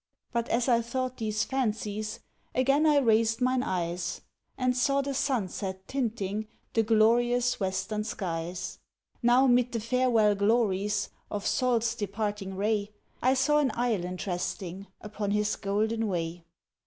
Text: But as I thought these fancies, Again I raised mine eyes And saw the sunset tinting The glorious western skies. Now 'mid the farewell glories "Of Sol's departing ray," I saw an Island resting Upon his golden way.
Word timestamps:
But 0.33 0.49
as 0.49 0.67
I 0.67 0.81
thought 0.81 1.17
these 1.17 1.43
fancies, 1.43 2.21
Again 2.55 2.87
I 2.87 2.97
raised 2.97 3.39
mine 3.39 3.61
eyes 3.61 4.21
And 4.57 4.75
saw 4.75 5.03
the 5.03 5.13
sunset 5.13 5.87
tinting 5.87 6.47
The 6.73 6.81
glorious 6.81 7.59
western 7.59 8.03
skies. 8.03 8.79
Now 9.21 9.45
'mid 9.45 9.73
the 9.73 9.79
farewell 9.79 10.33
glories 10.33 11.09
"Of 11.29 11.45
Sol's 11.45 11.93
departing 11.93 12.55
ray," 12.57 12.89
I 13.21 13.35
saw 13.35 13.59
an 13.59 13.69
Island 13.75 14.25
resting 14.25 14.87
Upon 15.01 15.29
his 15.29 15.55
golden 15.55 16.07
way. 16.07 16.45